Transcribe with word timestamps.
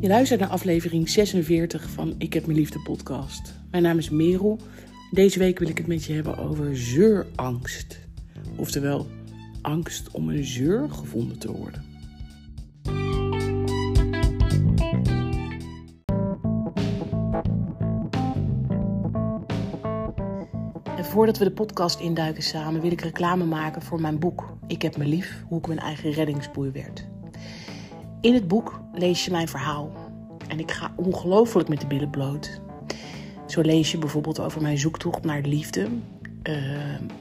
Je 0.00 0.08
luistert 0.08 0.40
naar 0.40 0.48
aflevering 0.48 1.08
46 1.08 1.90
van 1.90 2.14
Ik 2.18 2.32
heb 2.32 2.46
mijn 2.46 2.58
liefde 2.58 2.80
podcast. 2.80 3.54
Mijn 3.70 3.82
naam 3.82 3.98
is 3.98 4.10
Merel. 4.10 4.58
Deze 5.10 5.38
week 5.38 5.58
wil 5.58 5.68
ik 5.68 5.78
het 5.78 5.86
met 5.86 6.04
je 6.04 6.12
hebben 6.12 6.38
over 6.38 6.76
zeurangst. 6.76 7.98
Oftewel, 8.56 9.06
angst 9.62 10.10
om 10.10 10.28
een 10.28 10.44
zeur 10.44 10.90
gevonden 10.90 11.38
te 11.38 11.52
worden. 11.52 11.84
En 20.96 21.04
voordat 21.04 21.38
we 21.38 21.44
de 21.44 21.52
podcast 21.54 22.00
induiken 22.00 22.42
samen, 22.42 22.80
wil 22.80 22.92
ik 22.92 23.00
reclame 23.00 23.44
maken 23.44 23.82
voor 23.82 24.00
mijn 24.00 24.18
boek. 24.18 24.56
Ik 24.66 24.82
heb 24.82 24.96
me 24.96 25.04
lief, 25.04 25.44
hoe 25.48 25.58
ik 25.58 25.66
mijn 25.66 25.78
eigen 25.78 26.10
reddingsboei 26.10 26.70
werd. 26.70 27.08
In 28.20 28.34
het 28.34 28.48
boek 28.48 28.80
lees 28.92 29.24
je 29.24 29.30
mijn 29.30 29.48
verhaal. 29.48 29.92
En 30.48 30.58
ik 30.58 30.70
ga 30.70 30.92
ongelooflijk 30.96 31.68
met 31.68 31.80
de 31.80 31.86
billen 31.86 32.10
bloot. 32.10 32.60
Zo 33.46 33.60
lees 33.60 33.90
je 33.90 33.98
bijvoorbeeld 33.98 34.40
over 34.40 34.62
mijn 34.62 34.78
zoektocht 34.78 35.24
naar 35.24 35.40
liefde. 35.40 35.88
Uh, 36.42 36.54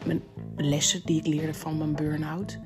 mijn 0.06 0.22
lessen 0.56 1.02
die 1.06 1.20
ik 1.20 1.28
leerde 1.28 1.54
van 1.54 1.78
mijn 1.78 1.96
burn-out. 1.96 2.60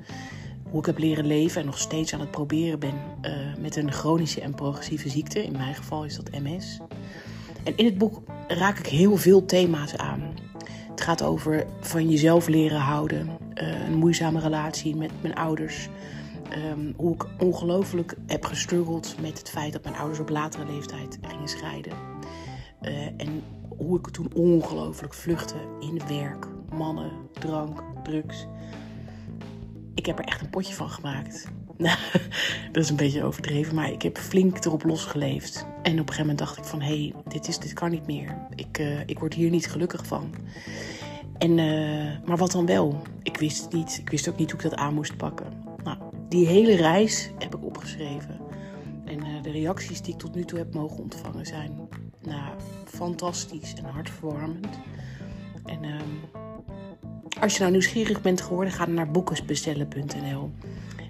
Hoe 0.70 0.80
ik 0.80 0.86
heb 0.86 0.98
leren 0.98 1.26
leven 1.26 1.60
en 1.60 1.66
nog 1.66 1.78
steeds 1.78 2.14
aan 2.14 2.20
het 2.20 2.30
proberen 2.30 2.78
ben 2.78 2.94
uh, 3.22 3.32
met 3.60 3.76
een 3.76 3.92
chronische 3.92 4.40
en 4.40 4.54
progressieve 4.54 5.08
ziekte. 5.08 5.44
In 5.44 5.52
mijn 5.52 5.74
geval 5.74 6.04
is 6.04 6.16
dat 6.16 6.30
MS. 6.30 6.80
En 7.64 7.76
in 7.76 7.84
het 7.84 7.98
boek 7.98 8.22
raak 8.48 8.78
ik 8.78 8.86
heel 8.86 9.16
veel 9.16 9.44
thema's 9.44 9.96
aan. 9.96 10.22
Het 10.90 11.00
gaat 11.00 11.22
over 11.22 11.66
van 11.80 12.10
jezelf 12.10 12.48
leren 12.48 12.80
houden, 12.80 13.28
uh, 13.54 13.86
een 13.86 13.94
moeizame 13.94 14.40
relatie 14.40 14.96
met 14.96 15.10
mijn 15.20 15.34
ouders, 15.34 15.88
Um, 16.56 16.94
hoe 16.96 17.14
ik 17.14 17.26
ongelooflijk 17.38 18.16
heb 18.26 18.44
gestruggeld 18.44 19.16
met 19.20 19.38
het 19.38 19.50
feit 19.50 19.72
dat 19.72 19.84
mijn 19.84 19.96
ouders 19.96 20.18
op 20.20 20.28
latere 20.28 20.72
leeftijd 20.72 21.18
gingen 21.22 21.48
scheiden. 21.48 21.92
Uh, 22.82 23.06
en 23.06 23.42
hoe 23.76 23.98
ik 23.98 24.08
toen 24.08 24.30
ongelooflijk 24.34 25.14
vluchtte 25.14 25.56
in 25.80 26.00
werk, 26.08 26.46
mannen, 26.72 27.12
drank, 27.32 27.82
drugs. 28.02 28.46
Ik 29.94 30.06
heb 30.06 30.18
er 30.18 30.24
echt 30.24 30.40
een 30.40 30.50
potje 30.50 30.74
van 30.74 30.90
gemaakt. 30.90 31.48
dat 32.72 32.82
is 32.82 32.90
een 32.90 32.96
beetje 32.96 33.24
overdreven, 33.24 33.74
maar 33.74 33.90
ik 33.90 34.02
heb 34.02 34.18
flink 34.18 34.64
erop 34.64 34.84
losgeleefd. 34.84 35.66
En 35.82 35.92
op 35.92 35.98
een 35.98 35.98
gegeven 35.98 36.20
moment 36.20 36.38
dacht 36.38 36.58
ik 36.58 36.64
van, 36.64 36.80
hé, 36.80 36.86
hey, 36.86 37.14
dit, 37.28 37.48
is, 37.48 37.58
dit 37.58 37.72
kan 37.72 37.90
niet 37.90 38.06
meer. 38.06 38.36
Ik, 38.54 38.78
uh, 38.78 39.00
ik 39.06 39.18
word 39.18 39.34
hier 39.34 39.50
niet 39.50 39.70
gelukkig 39.70 40.06
van. 40.06 40.34
En, 41.38 41.58
uh, 41.58 42.26
maar 42.26 42.36
wat 42.36 42.52
dan 42.52 42.66
wel? 42.66 43.02
Ik 43.22 43.36
wist 43.36 43.62
het 43.62 43.72
niet. 43.72 43.98
Ik 44.00 44.10
wist 44.10 44.28
ook 44.28 44.36
niet 44.36 44.50
hoe 44.50 44.60
ik 44.60 44.70
dat 44.70 44.78
aan 44.78 44.94
moest 44.94 45.16
pakken. 45.16 45.73
Die 46.28 46.46
hele 46.46 46.74
reis 46.74 47.30
heb 47.38 47.54
ik 47.54 47.64
opgeschreven. 47.64 48.40
En 49.04 49.18
uh, 49.18 49.42
de 49.42 49.50
reacties 49.50 50.02
die 50.02 50.12
ik 50.12 50.18
tot 50.18 50.34
nu 50.34 50.44
toe 50.44 50.58
heb 50.58 50.74
mogen 50.74 51.02
ontvangen 51.02 51.46
zijn 51.46 51.88
nou, 52.22 52.54
fantastisch 52.84 53.74
en 53.74 53.84
hartverwarmend. 53.84 54.78
En 55.64 55.82
uh, 55.82 56.00
als 57.40 57.52
je 57.52 57.58
nou 57.58 57.70
nieuwsgierig 57.70 58.22
bent 58.22 58.40
geworden, 58.40 58.72
ga 58.72 58.84
dan 58.84 58.94
naar 58.94 59.10
boekensbestellen.nl. 59.10 60.50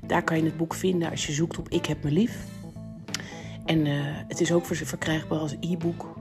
Daar 0.07 0.25
kan 0.25 0.37
je 0.37 0.45
het 0.45 0.57
boek 0.57 0.75
vinden 0.75 1.11
als 1.11 1.27
je 1.27 1.33
zoekt 1.33 1.59
op 1.59 1.69
Ik 1.69 1.87
heb 1.87 2.03
me 2.03 2.11
lief. 2.11 2.47
En 3.65 3.87
uh, 3.87 3.92
het 4.29 4.41
is 4.41 4.53
ook 4.53 4.67
verkrijgbaar 4.67 5.39
als 5.39 5.57
e-book. 5.61 6.17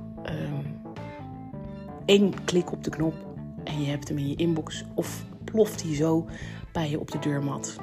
Eén 2.06 2.24
um, 2.24 2.44
klik 2.46 2.72
op 2.72 2.84
de 2.84 2.90
knop 2.90 3.16
en 3.64 3.82
je 3.82 3.90
hebt 3.90 4.08
hem 4.08 4.18
in 4.18 4.28
je 4.28 4.36
inbox 4.36 4.86
of 4.96 5.26
ploft 5.44 5.84
hij 5.84 5.96
zo 5.96 6.28
bij 6.72 6.90
je 6.90 7.00
op 7.00 7.12
de 7.12 7.20
deurmat. 7.20 7.78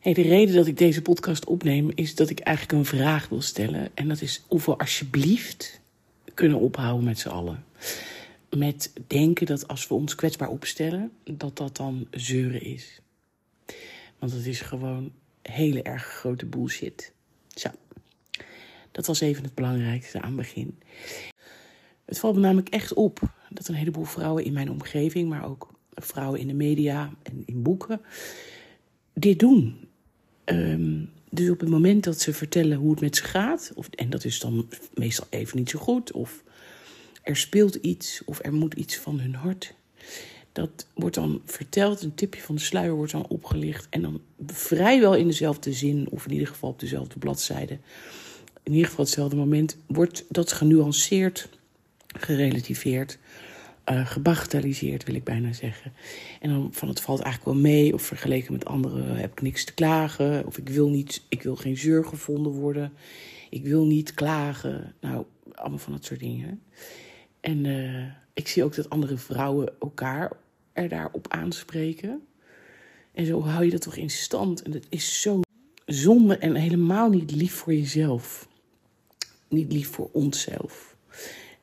Hey, 0.00 0.14
de 0.14 0.22
reden 0.22 0.54
dat 0.54 0.66
ik 0.66 0.78
deze 0.78 1.02
podcast 1.02 1.44
opneem 1.44 1.90
is 1.94 2.14
dat 2.14 2.30
ik 2.30 2.40
eigenlijk 2.40 2.78
een 2.78 2.98
vraag 2.98 3.28
wil 3.28 3.42
stellen. 3.42 3.90
En 3.94 4.08
dat 4.08 4.20
is 4.20 4.44
of 4.48 4.66
we 4.66 4.76
alsjeblieft 4.76 5.80
kunnen 6.34 6.58
ophouden 6.58 7.04
met 7.04 7.18
z'n 7.18 7.28
allen. 7.28 7.64
Met 8.56 8.92
denken 9.06 9.46
dat 9.46 9.68
als 9.68 9.88
we 9.88 9.94
ons 9.94 10.14
kwetsbaar 10.14 10.48
opstellen, 10.48 11.12
dat 11.24 11.56
dat 11.56 11.76
dan 11.76 12.06
zeuren 12.10 12.62
is. 12.62 13.00
Want 14.18 14.32
het 14.32 14.46
is 14.46 14.60
gewoon 14.60 15.12
hele 15.42 15.82
erg 15.82 16.04
grote 16.04 16.46
bullshit. 16.46 17.12
Zo, 17.48 17.68
dat 18.90 19.06
was 19.06 19.20
even 19.20 19.44
het 19.44 19.54
belangrijkste 19.54 20.20
aan 20.20 20.28
het 20.28 20.36
begin. 20.36 20.78
Het 22.04 22.18
valt 22.18 22.34
me 22.34 22.40
namelijk 22.40 22.68
echt 22.68 22.94
op 22.94 23.20
dat 23.50 23.68
een 23.68 23.74
heleboel 23.74 24.04
vrouwen 24.04 24.44
in 24.44 24.52
mijn 24.52 24.70
omgeving, 24.70 25.28
maar 25.28 25.44
ook 25.44 25.72
vrouwen 25.94 26.40
in 26.40 26.46
de 26.46 26.54
media 26.54 27.12
en 27.22 27.42
in 27.46 27.62
boeken, 27.62 28.00
dit 29.12 29.38
doen. 29.38 29.88
Um, 30.50 31.10
dus 31.30 31.50
op 31.50 31.60
het 31.60 31.68
moment 31.68 32.04
dat 32.04 32.20
ze 32.20 32.32
vertellen 32.32 32.78
hoe 32.78 32.90
het 32.90 33.00
met 33.00 33.16
ze 33.16 33.24
gaat, 33.24 33.72
of, 33.74 33.88
en 33.94 34.10
dat 34.10 34.24
is 34.24 34.40
dan 34.40 34.68
meestal 34.94 35.26
even 35.30 35.58
niet 35.58 35.70
zo 35.70 35.78
goed, 35.78 36.12
of 36.12 36.42
er 37.22 37.36
speelt 37.36 37.74
iets, 37.74 38.22
of 38.24 38.38
er 38.42 38.52
moet 38.52 38.74
iets 38.74 38.96
van 38.96 39.20
hun 39.20 39.34
hart, 39.34 39.74
dat 40.52 40.86
wordt 40.94 41.14
dan 41.14 41.42
verteld, 41.44 42.02
een 42.02 42.14
tipje 42.14 42.40
van 42.40 42.54
de 42.54 42.60
sluier 42.60 42.94
wordt 42.94 43.12
dan 43.12 43.26
opgelicht, 43.26 43.86
en 43.90 44.02
dan 44.02 44.20
vrijwel 44.46 45.14
in 45.14 45.26
dezelfde 45.26 45.72
zin, 45.72 46.06
of 46.10 46.24
in 46.24 46.32
ieder 46.32 46.48
geval 46.48 46.70
op 46.70 46.80
dezelfde 46.80 47.18
bladzijde, 47.18 47.78
in 48.62 48.72
ieder 48.72 48.88
geval 48.88 49.04
hetzelfde 49.04 49.36
moment, 49.36 49.76
wordt 49.86 50.24
dat 50.28 50.52
genuanceerd, 50.52 51.48
gerelativeerd 52.06 53.18
uh, 53.90 54.14
wil 55.04 55.14
ik 55.14 55.24
bijna 55.24 55.52
zeggen. 55.52 55.92
En 56.40 56.50
dan 56.50 56.68
van 56.72 56.88
het 56.88 57.00
valt 57.00 57.20
eigenlijk 57.20 57.52
wel 57.54 57.62
mee, 57.70 57.94
of 57.94 58.02
vergeleken 58.02 58.52
met 58.52 58.64
anderen 58.64 59.16
heb 59.16 59.32
ik 59.32 59.42
niks 59.42 59.64
te 59.64 59.74
klagen, 59.74 60.46
of 60.46 60.58
ik 60.58 60.68
wil, 60.68 60.88
niet, 60.88 61.22
ik 61.28 61.42
wil 61.42 61.56
geen 61.56 61.76
zeur 61.76 62.04
gevonden 62.04 62.52
worden, 62.52 62.92
ik 63.50 63.64
wil 63.64 63.84
niet 63.84 64.14
klagen. 64.14 64.94
Nou, 65.00 65.24
allemaal 65.54 65.78
van 65.78 65.92
dat 65.92 66.04
soort 66.04 66.20
dingen. 66.20 66.62
En 67.40 67.64
uh, 67.64 68.04
ik 68.34 68.48
zie 68.48 68.64
ook 68.64 68.74
dat 68.74 68.90
andere 68.90 69.16
vrouwen 69.16 69.72
elkaar 69.80 70.32
er 70.72 70.88
daarop 70.88 71.28
aanspreken. 71.28 72.22
En 73.12 73.26
zo 73.26 73.42
hou 73.42 73.64
je 73.64 73.70
dat 73.70 73.82
toch 73.82 73.96
in 73.96 74.10
stand. 74.10 74.62
En 74.62 74.70
dat 74.70 74.86
is 74.88 75.20
zo 75.20 75.40
zonde 75.86 76.36
en 76.36 76.54
helemaal 76.54 77.10
niet 77.10 77.30
lief 77.30 77.52
voor 77.52 77.74
jezelf. 77.74 78.48
Niet 79.48 79.72
lief 79.72 79.88
voor 79.88 80.08
onszelf. 80.12 80.96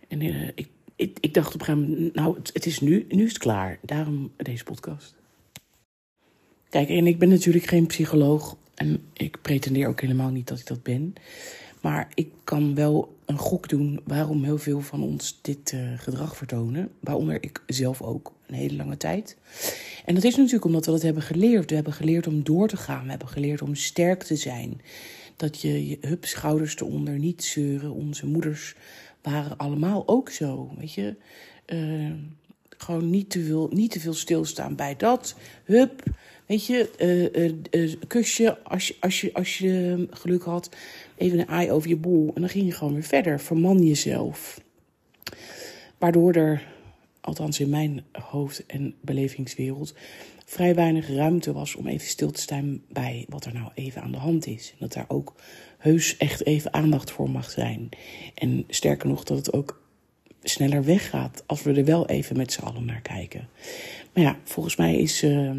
En 0.07 0.21
uh, 0.21 0.47
ik 0.55 0.67
ik, 0.97 1.17
ik, 1.19 1.33
dacht 1.33 1.53
op 1.53 1.59
een 1.59 1.65
gegeven 1.65 1.89
moment, 1.89 2.15
nou, 2.15 2.35
het, 2.35 2.49
het, 2.53 2.65
is 2.65 2.79
nu, 2.79 3.05
nu 3.09 3.23
is 3.23 3.29
het 3.29 3.37
klaar. 3.37 3.79
Daarom 3.81 4.31
deze 4.37 4.63
podcast. 4.63 5.15
Kijk, 6.69 6.89
en 6.89 7.07
ik 7.07 7.19
ben 7.19 7.29
natuurlijk 7.29 7.65
geen 7.65 7.85
psycholoog. 7.85 8.57
En 8.75 9.03
ik 9.13 9.41
pretendeer 9.41 9.87
ook 9.87 10.01
helemaal 10.01 10.29
niet 10.29 10.47
dat 10.47 10.59
ik 10.59 10.67
dat 10.67 10.83
ben. 10.83 11.13
Maar 11.81 12.07
ik 12.13 12.31
kan 12.43 12.75
wel 12.75 13.15
een 13.25 13.37
gok 13.37 13.69
doen 13.69 13.99
waarom 14.03 14.43
heel 14.43 14.57
veel 14.57 14.81
van 14.81 15.03
ons 15.03 15.39
dit 15.41 15.71
uh, 15.71 15.99
gedrag 15.99 16.37
vertonen. 16.37 16.91
Waaronder 16.99 17.43
ik 17.43 17.63
zelf 17.67 18.01
ook, 18.01 18.33
een 18.47 18.55
hele 18.55 18.75
lange 18.75 18.97
tijd. 18.97 19.37
En 20.05 20.15
dat 20.15 20.23
is 20.23 20.35
natuurlijk 20.35 20.65
omdat 20.65 20.85
we 20.85 20.91
dat 20.91 21.01
hebben 21.01 21.23
geleerd. 21.23 21.69
We 21.69 21.75
hebben 21.75 21.93
geleerd 21.93 22.27
om 22.27 22.43
door 22.43 22.67
te 22.67 22.77
gaan. 22.77 23.03
We 23.03 23.09
hebben 23.09 23.27
geleerd 23.27 23.61
om 23.61 23.75
sterk 23.75 24.23
te 24.23 24.35
zijn. 24.35 24.81
Dat 25.35 25.61
je 25.61 25.87
je 25.87 25.97
hup, 26.01 26.25
schouders 26.25 26.75
eronder, 26.75 27.19
niet 27.19 27.43
zeuren. 27.43 27.91
Onze 27.91 28.27
moeders 28.27 28.75
waren 29.31 29.57
allemaal 29.57 30.03
ook 30.07 30.29
zo. 30.29 30.71
Weet 30.77 30.93
je, 30.93 31.15
uh, 31.65 32.11
gewoon 32.77 33.09
niet 33.09 33.29
te, 33.29 33.43
veel, 33.43 33.69
niet 33.71 33.91
te 33.91 33.99
veel 33.99 34.13
stilstaan 34.13 34.75
bij 34.75 34.95
dat. 34.95 35.35
Hup, 35.63 36.03
weet 36.45 36.65
je, 36.65 36.89
uh, 37.71 37.93
kusje 38.07 38.63
als 38.63 38.87
je, 38.87 38.95
als, 38.99 39.21
je, 39.21 39.33
als 39.33 39.57
je 39.57 40.07
geluk 40.11 40.43
had. 40.43 40.69
Even 41.17 41.39
een 41.39 41.47
aai 41.47 41.71
over 41.71 41.89
je 41.89 41.95
bol. 41.95 42.31
En 42.35 42.41
dan 42.41 42.49
ging 42.49 42.65
je 42.65 42.71
gewoon 42.71 42.93
weer 42.93 43.03
verder. 43.03 43.39
Verman 43.39 43.83
jezelf. 43.83 44.61
Waardoor 45.97 46.33
er, 46.33 46.67
althans 47.27 47.59
in 47.59 47.69
mijn 47.69 48.03
hoofd- 48.11 48.65
en 48.65 48.95
belevingswereld, 49.01 49.93
vrij 50.45 50.75
weinig 50.75 51.09
ruimte 51.09 51.53
was 51.53 51.75
om 51.75 51.87
even 51.87 52.07
stil 52.07 52.31
te 52.31 52.41
staan 52.41 52.81
bij 52.89 53.25
wat 53.29 53.45
er 53.45 53.53
nou 53.53 53.71
even 53.73 54.01
aan 54.01 54.11
de 54.11 54.17
hand 54.17 54.45
is. 54.45 54.69
En 54.71 54.77
dat 54.79 54.93
daar 54.93 55.05
ook 55.07 55.35
heus 55.77 56.17
echt 56.17 56.45
even 56.45 56.73
aandacht 56.73 57.11
voor 57.11 57.29
mag 57.29 57.51
zijn. 57.51 57.89
En 58.35 58.63
sterker 58.67 59.07
nog, 59.07 59.23
dat 59.23 59.37
het 59.37 59.53
ook 59.53 59.81
sneller 60.43 60.83
weggaat 60.83 61.43
als 61.45 61.63
we 61.63 61.73
er 61.73 61.85
wel 61.85 62.07
even 62.07 62.37
met 62.37 62.51
z'n 62.51 62.61
allen 62.61 62.85
naar 62.85 63.01
kijken. 63.01 63.49
Maar 64.13 64.23
ja, 64.23 64.39
volgens 64.43 64.75
mij 64.75 64.97
is 64.97 65.23
uh, 65.23 65.51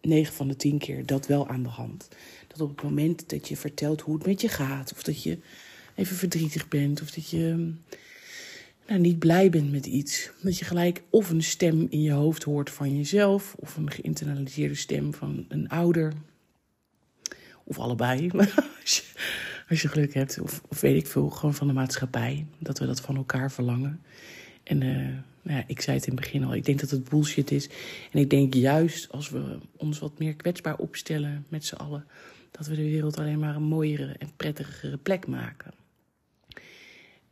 9 0.00 0.34
van 0.34 0.48
de 0.48 0.56
10 0.56 0.78
keer 0.78 1.06
dat 1.06 1.26
wel 1.26 1.48
aan 1.48 1.62
de 1.62 1.68
hand. 1.68 2.08
Dat 2.46 2.60
op 2.60 2.68
het 2.68 2.82
moment 2.82 3.28
dat 3.28 3.48
je 3.48 3.56
vertelt 3.56 4.00
hoe 4.00 4.14
het 4.14 4.26
met 4.26 4.40
je 4.40 4.48
gaat, 4.48 4.92
of 4.92 5.02
dat 5.02 5.22
je 5.22 5.38
even 5.94 6.16
verdrietig 6.16 6.68
bent, 6.68 7.02
of 7.02 7.10
dat 7.10 7.30
je 7.30 7.74
nou, 8.86 9.00
niet 9.00 9.18
blij 9.18 9.50
bent 9.50 9.70
met 9.70 9.86
iets, 9.86 10.30
dat 10.42 10.58
je 10.58 10.64
gelijk 10.64 11.02
of 11.10 11.30
een 11.30 11.42
stem 11.42 11.86
in 11.90 12.02
je 12.02 12.12
hoofd 12.12 12.42
hoort 12.42 12.70
van 12.70 12.96
jezelf, 12.96 13.54
of 13.58 13.76
een 13.76 13.90
geïnternaliseerde 13.90 14.74
stem 14.74 15.14
van 15.14 15.44
een 15.48 15.68
ouder, 15.68 16.12
of 17.64 17.78
allebei. 17.78 18.30
Als 19.68 19.82
je 19.82 19.88
geluk 19.88 20.14
hebt, 20.14 20.40
of, 20.40 20.62
of 20.68 20.80
weet 20.80 20.96
ik 20.96 21.06
veel, 21.06 21.30
gewoon 21.30 21.54
van 21.54 21.66
de 21.66 21.72
maatschappij. 21.72 22.46
Dat 22.58 22.78
we 22.78 22.86
dat 22.86 23.00
van 23.00 23.16
elkaar 23.16 23.52
verlangen. 23.52 24.02
En 24.62 24.80
uh, 24.80 25.08
nou 25.42 25.58
ja, 25.58 25.64
ik 25.66 25.80
zei 25.80 25.96
het 25.96 26.06
in 26.06 26.12
het 26.12 26.22
begin 26.22 26.44
al, 26.44 26.54
ik 26.54 26.64
denk 26.64 26.80
dat 26.80 26.90
het 26.90 27.08
bullshit 27.08 27.50
is. 27.50 27.68
En 28.12 28.20
ik 28.20 28.30
denk 28.30 28.54
juist 28.54 29.12
als 29.12 29.30
we 29.30 29.58
ons 29.76 29.98
wat 29.98 30.18
meer 30.18 30.34
kwetsbaar 30.34 30.76
opstellen 30.76 31.46
met 31.48 31.64
z'n 31.64 31.74
allen, 31.74 32.06
dat 32.50 32.66
we 32.66 32.74
de 32.74 32.82
wereld 32.82 33.18
alleen 33.18 33.38
maar 33.38 33.56
een 33.56 33.62
mooiere 33.62 34.14
en 34.18 34.30
prettigere 34.36 34.96
plek 34.96 35.26
maken. 35.26 35.72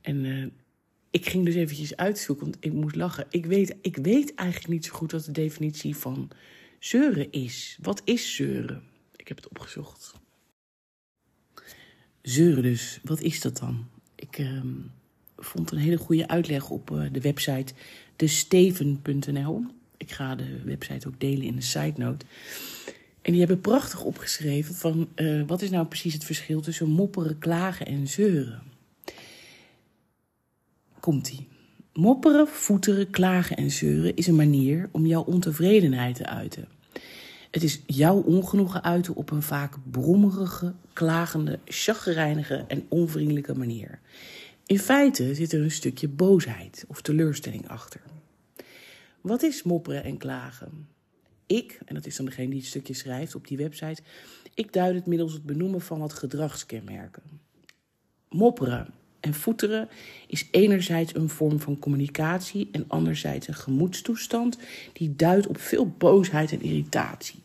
En 0.01 0.25
uh, 0.25 0.47
ik 1.15 1.29
ging 1.29 1.45
dus 1.45 1.55
eventjes 1.55 1.97
uitzoeken, 1.97 2.45
want 2.45 2.57
ik 2.61 2.73
moest 2.73 2.97
lachen. 2.97 3.27
Ik 3.31 3.47
weet, 3.47 3.77
ik 3.83 3.97
weet 3.97 4.35
eigenlijk 4.35 4.69
niet 4.69 4.85
zo 4.85 4.95
goed 4.95 5.13
wat 5.13 5.25
de 5.25 5.33
definitie 5.33 5.97
van 5.97 6.31
zeuren 6.79 7.33
is. 7.33 7.79
Wat 7.83 8.03
is 8.05 8.35
zeuren? 8.35 8.83
Ik 9.17 9.29
heb 9.29 9.37
het 9.37 9.49
opgezocht. 9.49 10.15
Zeuren 12.23 12.63
dus, 12.63 13.01
wat 13.05 13.21
is 13.21 13.41
dat 13.41 13.57
dan? 13.59 13.87
Ik 14.15 14.39
uh, 14.39 14.61
vond 15.37 15.71
een 15.71 15.79
hele 15.79 15.97
goede 15.97 16.29
uitleg 16.29 16.71
op 16.71 16.91
uh, 16.91 17.07
de 17.13 17.21
website 17.21 17.75
desteven.nl. 18.17 19.65
Ik 19.97 20.11
ga 20.11 20.35
de 20.35 20.63
website 20.65 21.09
ook 21.09 21.21
delen 21.21 21.47
in 21.47 21.57
de 21.57 21.63
side 21.63 21.95
note. 21.97 22.25
En 23.23 23.31
die 23.31 23.41
hebben 23.41 23.61
prachtig 23.61 24.03
opgeschreven 24.03 24.75
van 24.75 25.09
uh, 25.17 25.43
wat 25.47 25.63
is 25.63 25.71
nou 25.71 25.87
precies 25.87 26.15
het 26.15 26.25
verschil 26.25 26.61
tussen 26.61 26.89
mopperen, 26.89 27.39
klagen 27.39 27.87
en 27.87 28.09
zeuren. 28.09 28.74
Komt-ie. 31.05 31.49
Mopperen, 31.93 32.49
voeteren, 32.49 33.11
klagen 33.11 33.57
en 33.57 33.71
zeuren 33.71 34.17
is 34.17 34.27
een 34.27 34.35
manier 34.35 34.89
om 34.93 35.07
jouw 35.07 35.23
ontevredenheid 35.23 36.15
te 36.15 36.27
uiten. 36.27 36.69
Het 37.51 37.63
is 37.63 37.83
jouw 37.87 38.23
ongenoegen 38.23 38.83
uiten 38.83 39.15
op 39.15 39.31
een 39.31 39.43
vaak 39.43 39.77
brommerige, 39.91 40.75
klagende, 40.93 41.59
chagrijnige 41.65 42.65
en 42.69 42.87
onvriendelijke 42.89 43.55
manier. 43.55 44.01
In 44.67 44.79
feite 44.79 45.35
zit 45.35 45.53
er 45.53 45.63
een 45.63 45.71
stukje 45.71 46.09
boosheid 46.09 46.85
of 46.89 47.03
teleurstelling 47.03 47.69
achter. 47.69 48.01
Wat 49.21 49.43
is 49.43 49.63
mopperen 49.63 50.05
en 50.05 50.17
klagen? 50.17 50.89
Ik, 51.47 51.81
en 51.85 51.95
dat 51.95 52.07
is 52.07 52.17
dan 52.17 52.27
degene 52.27 52.49
die 52.49 52.59
het 52.59 52.69
stukje 52.69 52.95
schrijft 52.95 53.35
op 53.35 53.47
die 53.47 53.57
website, 53.57 54.03
ik 54.55 54.73
duid 54.73 54.95
het 54.95 55.07
middels 55.07 55.33
het 55.33 55.45
benoemen 55.45 55.81
van 55.81 55.99
wat 55.99 56.13
gedragskenmerken. 56.13 57.23
Mopperen 58.29 59.03
en 59.25 59.35
voeteren 59.35 59.89
is 60.27 60.49
enerzijds 60.51 61.15
een 61.15 61.29
vorm 61.29 61.61
van 61.61 61.79
communicatie 61.79 62.69
en 62.73 62.85
anderzijds 62.89 63.49
een 63.49 63.55
gemoedstoestand 63.55 64.59
die 64.93 65.17
duidt 65.17 65.47
op 65.47 65.61
veel 65.61 65.95
boosheid 65.99 66.53
en 66.53 66.63
irritatie. 66.63 67.43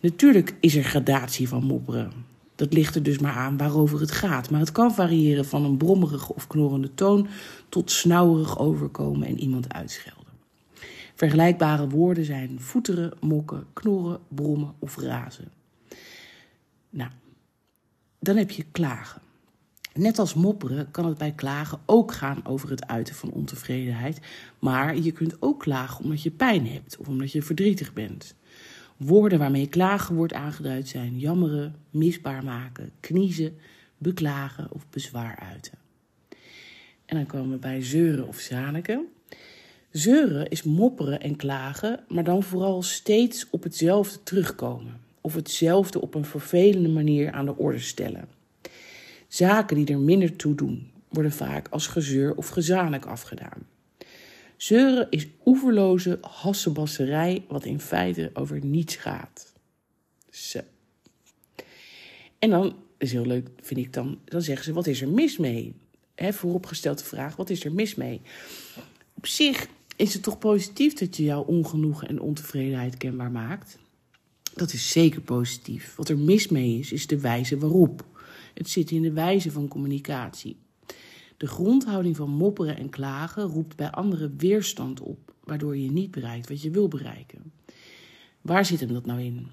Natuurlijk 0.00 0.54
is 0.60 0.74
er 0.76 0.84
gradatie 0.84 1.48
van 1.48 1.64
mopperen. 1.64 2.12
Dat 2.54 2.72
ligt 2.72 2.94
er 2.94 3.02
dus 3.02 3.18
maar 3.18 3.32
aan 3.32 3.56
waarover 3.56 4.00
het 4.00 4.10
gaat. 4.10 4.50
Maar 4.50 4.60
het 4.60 4.72
kan 4.72 4.94
variëren 4.94 5.44
van 5.44 5.64
een 5.64 5.76
brommerige 5.76 6.34
of 6.34 6.46
knorrende 6.46 6.94
toon 6.94 7.28
tot 7.68 7.90
snauwerig 7.90 8.58
overkomen 8.58 9.28
en 9.28 9.38
iemand 9.38 9.72
uitschelden. 9.72 10.32
Vergelijkbare 11.14 11.88
woorden 11.88 12.24
zijn 12.24 12.60
voeteren, 12.60 13.12
mokken, 13.20 13.66
knorren, 13.72 14.18
brommen 14.28 14.74
of 14.78 14.96
razen. 14.96 15.52
Nou, 16.90 17.10
dan 18.18 18.36
heb 18.36 18.50
je 18.50 18.64
klagen. 18.72 19.24
Net 19.96 20.18
als 20.18 20.34
mopperen 20.34 20.90
kan 20.90 21.06
het 21.06 21.18
bij 21.18 21.32
klagen 21.32 21.78
ook 21.86 22.12
gaan 22.12 22.46
over 22.46 22.70
het 22.70 22.86
uiten 22.86 23.14
van 23.14 23.30
ontevredenheid. 23.30 24.20
Maar 24.58 24.96
je 24.96 25.12
kunt 25.12 25.42
ook 25.42 25.60
klagen 25.60 26.04
omdat 26.04 26.22
je 26.22 26.30
pijn 26.30 26.66
hebt 26.66 26.96
of 26.96 27.08
omdat 27.08 27.32
je 27.32 27.42
verdrietig 27.42 27.92
bent. 27.92 28.34
Woorden 28.96 29.38
waarmee 29.38 29.68
klagen 29.68 30.14
wordt 30.14 30.32
aangeduid 30.32 30.88
zijn 30.88 31.18
jammeren, 31.18 31.74
misbaar 31.90 32.44
maken, 32.44 32.90
kniezen, 33.00 33.56
beklagen 33.98 34.72
of 34.72 34.86
bezwaar 34.90 35.38
uiten. 35.38 35.78
En 37.06 37.16
dan 37.16 37.26
komen 37.26 37.50
we 37.50 37.58
bij 37.58 37.82
zeuren 37.82 38.26
of 38.26 38.38
zaniken. 38.38 39.06
Zeuren 39.90 40.48
is 40.48 40.62
mopperen 40.62 41.20
en 41.20 41.36
klagen, 41.36 42.04
maar 42.08 42.24
dan 42.24 42.42
vooral 42.42 42.82
steeds 42.82 43.46
op 43.50 43.62
hetzelfde 43.62 44.22
terugkomen. 44.22 45.00
Of 45.20 45.34
hetzelfde 45.34 46.00
op 46.00 46.14
een 46.14 46.24
vervelende 46.24 46.88
manier 46.88 47.32
aan 47.32 47.46
de 47.46 47.56
orde 47.56 47.78
stellen. 47.78 48.35
Zaken 49.28 49.76
die 49.76 49.86
er 49.86 49.98
minder 49.98 50.36
toe 50.36 50.54
doen, 50.54 50.90
worden 51.08 51.32
vaak 51.32 51.68
als 51.68 51.86
gezeur 51.86 52.34
of 52.34 52.48
gezanik 52.48 53.06
afgedaan. 53.06 53.66
Zeuren 54.56 55.06
is 55.10 55.26
oeverloze 55.44 56.18
hassebasserij, 56.20 57.44
wat 57.48 57.64
in 57.64 57.80
feite 57.80 58.30
over 58.34 58.64
niets 58.64 58.96
gaat. 58.96 59.52
En 62.38 62.50
dan, 62.50 62.76
is 62.98 63.12
heel 63.12 63.26
leuk, 63.26 63.48
vind 63.60 63.80
ik 63.80 63.92
dan, 63.92 64.18
dan 64.24 64.42
zeggen 64.42 64.64
ze: 64.64 64.72
wat 64.72 64.86
is 64.86 65.00
er 65.00 65.08
mis 65.08 65.36
mee? 65.36 65.74
He, 66.14 66.32
vooropgestelde 66.32 67.04
vraag: 67.04 67.36
wat 67.36 67.50
is 67.50 67.64
er 67.64 67.72
mis 67.72 67.94
mee? 67.94 68.20
Op 69.14 69.26
zich 69.26 69.68
is 69.96 70.12
het 70.12 70.22
toch 70.22 70.38
positief 70.38 70.94
dat 70.94 71.16
je 71.16 71.24
jouw 71.24 71.42
ongenoegen 71.42 72.08
en 72.08 72.20
ontevredenheid 72.20 72.96
kenbaar 72.96 73.30
maakt? 73.30 73.78
Dat 74.54 74.72
is 74.72 74.90
zeker 74.90 75.20
positief. 75.20 75.94
Wat 75.96 76.08
er 76.08 76.18
mis 76.18 76.48
mee 76.48 76.78
is, 76.78 76.92
is 76.92 77.06
de 77.06 77.20
wijze 77.20 77.58
waarop. 77.58 78.04
Het 78.56 78.68
zit 78.68 78.90
in 78.90 79.02
de 79.02 79.12
wijze 79.12 79.50
van 79.50 79.68
communicatie. 79.68 80.56
De 81.36 81.46
grondhouding 81.46 82.16
van 82.16 82.30
mopperen 82.30 82.76
en 82.76 82.88
klagen 82.88 83.42
roept 83.42 83.76
bij 83.76 83.90
anderen 83.90 84.34
weerstand 84.36 85.00
op, 85.00 85.34
waardoor 85.44 85.76
je 85.76 85.90
niet 85.90 86.10
bereikt 86.10 86.48
wat 86.48 86.62
je 86.62 86.70
wil 86.70 86.88
bereiken. 86.88 87.52
Waar 88.40 88.64
zit 88.64 88.80
hem 88.80 88.92
dat 88.92 89.06
nou 89.06 89.20
in? 89.20 89.46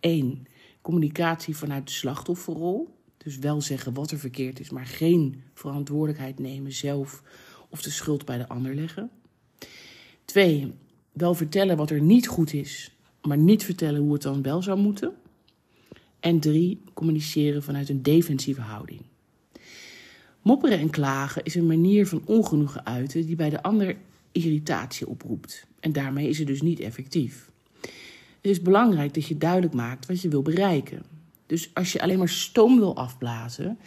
1. 0.00 0.46
Communicatie 0.80 1.56
vanuit 1.56 1.86
de 1.86 1.92
slachtofferrol. 1.92 2.94
Dus 3.16 3.38
wel 3.38 3.60
zeggen 3.60 3.94
wat 3.94 4.10
er 4.10 4.18
verkeerd 4.18 4.60
is, 4.60 4.70
maar 4.70 4.86
geen 4.86 5.42
verantwoordelijkheid 5.54 6.38
nemen 6.38 6.72
zelf 6.72 7.22
of 7.68 7.82
de 7.82 7.90
schuld 7.90 8.24
bij 8.24 8.38
de 8.38 8.48
ander 8.48 8.74
leggen. 8.74 9.10
2. 10.24 10.74
Wel 11.12 11.34
vertellen 11.34 11.76
wat 11.76 11.90
er 11.90 12.00
niet 12.00 12.28
goed 12.28 12.52
is, 12.52 12.96
maar 13.22 13.38
niet 13.38 13.64
vertellen 13.64 14.00
hoe 14.00 14.12
het 14.12 14.22
dan 14.22 14.42
wel 14.42 14.62
zou 14.62 14.78
moeten. 14.78 15.14
En 16.20 16.40
3. 16.40 16.80
Communiceren 16.94 17.62
vanuit 17.62 17.88
een 17.88 18.02
defensieve 18.02 18.60
houding. 18.60 19.00
Mopperen 20.42 20.78
en 20.78 20.90
klagen 20.90 21.44
is 21.44 21.54
een 21.54 21.66
manier 21.66 22.06
van 22.06 22.22
ongenoegen 22.24 22.86
uiten 22.86 23.26
die 23.26 23.36
bij 23.36 23.50
de 23.50 23.62
ander 23.62 23.96
irritatie 24.32 25.08
oproept. 25.08 25.66
En 25.80 25.92
daarmee 25.92 26.28
is 26.28 26.38
het 26.38 26.46
dus 26.46 26.62
niet 26.62 26.80
effectief. 26.80 27.50
Het 28.40 28.50
is 28.50 28.62
belangrijk 28.62 29.14
dat 29.14 29.26
je 29.26 29.38
duidelijk 29.38 29.74
maakt 29.74 30.06
wat 30.06 30.20
je 30.20 30.28
wil 30.28 30.42
bereiken. 30.42 31.02
Dus 31.46 31.70
als 31.74 31.92
je 31.92 32.02
alleen 32.02 32.18
maar 32.18 32.28
stoom 32.28 32.78
wil 32.78 32.96
afblazen, 32.96 33.78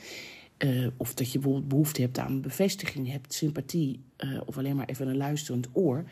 uh, 0.58 0.88
of 0.98 1.14
dat 1.14 1.32
je 1.32 1.40
bijvoorbeeld 1.40 1.68
behoefte 1.68 2.02
hebt 2.02 2.18
aan 2.18 2.42
bevestiging, 2.42 3.12
hebt 3.12 3.34
sympathie, 3.34 4.00
uh, 4.18 4.42
of 4.46 4.58
alleen 4.58 4.76
maar 4.76 4.88
even 4.88 5.08
een 5.08 5.18
luisterend 5.18 5.68
oor, 5.72 6.04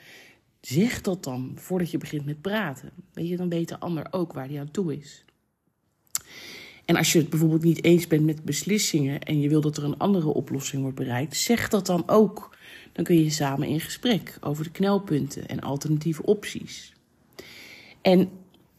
zeg 0.61 1.01
dat 1.01 1.23
dan 1.23 1.51
voordat 1.55 1.91
je 1.91 1.97
begint 1.97 2.25
met 2.25 2.41
praten. 2.41 2.91
Weet 3.13 3.27
je, 3.27 3.37
dan 3.37 3.49
weet 3.49 3.69
de 3.69 3.79
ander 3.79 4.07
ook 4.11 4.33
waar 4.33 4.47
hij 4.47 4.59
aan 4.59 4.71
toe 4.71 4.97
is. 4.97 5.23
En 6.85 6.95
als 6.95 7.11
je 7.11 7.19
het 7.19 7.29
bijvoorbeeld 7.29 7.63
niet 7.63 7.83
eens 7.83 8.07
bent 8.07 8.25
met 8.25 8.43
beslissingen 8.43 9.21
en 9.21 9.39
je 9.39 9.49
wil 9.49 9.61
dat 9.61 9.77
er 9.77 9.83
een 9.83 9.97
andere 9.97 10.27
oplossing 10.27 10.81
wordt 10.81 10.97
bereikt, 10.97 11.37
zeg 11.37 11.69
dat 11.69 11.85
dan 11.85 12.03
ook. 12.07 12.57
Dan 12.91 13.03
kun 13.03 13.23
je 13.23 13.29
samen 13.29 13.67
in 13.67 13.79
gesprek 13.79 14.37
over 14.41 14.63
de 14.63 14.71
knelpunten 14.71 15.47
en 15.47 15.59
alternatieve 15.59 16.23
opties. 16.23 16.93
En 18.01 18.29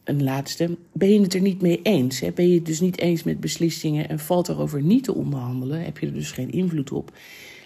een 0.03 0.23
laatste, 0.23 0.77
ben 0.93 1.13
je 1.13 1.21
het 1.21 1.33
er 1.33 1.41
niet 1.41 1.61
mee 1.61 1.79
eens? 1.81 2.19
Hè? 2.19 2.31
Ben 2.31 2.47
je 2.47 2.55
het 2.55 2.65
dus 2.65 2.79
niet 2.79 2.99
eens 2.99 3.23
met 3.23 3.39
beslissingen 3.39 4.09
en 4.09 4.19
valt 4.19 4.49
erover 4.49 4.81
niet 4.81 5.03
te 5.03 5.13
onderhandelen? 5.13 5.83
Heb 5.83 5.97
je 5.97 6.05
er 6.05 6.13
dus 6.13 6.31
geen 6.31 6.51
invloed 6.51 6.91
op? 6.91 7.11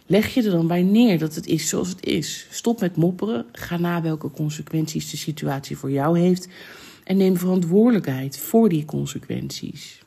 Leg 0.06 0.34
je 0.34 0.44
er 0.44 0.52
dan 0.52 0.68
bij 0.68 0.84
neer 0.84 1.20
dat 1.20 1.36
het 1.36 1.48
is 1.48 1.70
zoals 1.70 1.90
het 1.90 2.06
is. 2.06 2.48
Stop 2.50 2.80
met 2.80 2.96
mopperen, 2.96 3.46
ga 3.52 3.78
na 3.78 4.02
welke 4.02 4.32
consequenties 4.32 5.10
de 5.10 5.18
situatie 5.18 5.78
voor 5.78 5.92
jou 5.92 6.20
heeft 6.20 6.48
en 7.08 7.18
neem 7.18 7.38
verantwoordelijkheid 7.38 8.38
voor 8.38 8.70
die 8.70 8.86
consequenties. 8.86 10.02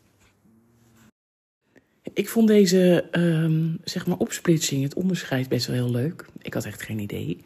Ik 2.12 2.28
vond 2.28 2.48
deze 2.48 3.08
um, 3.12 3.78
zeg 3.84 4.06
maar 4.06 4.16
opsplitsing, 4.16 4.82
het 4.82 4.94
onderscheid, 4.94 5.48
best 5.48 5.66
wel 5.66 5.76
heel 5.76 5.90
leuk. 5.90 6.26
Ik 6.42 6.54
had 6.54 6.64
echt 6.64 6.82
geen 6.82 6.98
idee. 6.98 7.44